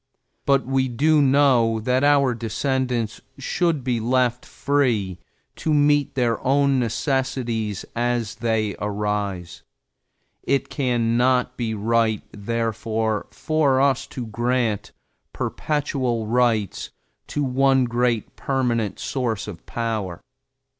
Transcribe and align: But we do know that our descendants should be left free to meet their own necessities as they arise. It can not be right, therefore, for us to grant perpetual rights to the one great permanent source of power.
But 0.47 0.65
we 0.65 0.87
do 0.87 1.21
know 1.21 1.79
that 1.81 2.03
our 2.03 2.33
descendants 2.33 3.21
should 3.37 3.83
be 3.83 3.99
left 3.99 4.47
free 4.47 5.19
to 5.57 5.71
meet 5.75 6.15
their 6.15 6.43
own 6.43 6.79
necessities 6.79 7.85
as 7.95 8.33
they 8.37 8.75
arise. 8.81 9.61
It 10.41 10.69
can 10.69 11.17
not 11.17 11.55
be 11.55 11.75
right, 11.75 12.23
therefore, 12.31 13.27
for 13.29 13.79
us 13.79 14.07
to 14.07 14.25
grant 14.25 14.91
perpetual 15.33 16.25
rights 16.25 16.89
to 17.27 17.41
the 17.41 17.47
one 17.49 17.85
great 17.85 18.35
permanent 18.35 18.97
source 18.99 19.47
of 19.47 19.63
power. 19.67 20.23